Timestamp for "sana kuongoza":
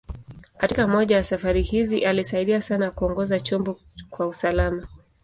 2.61-3.39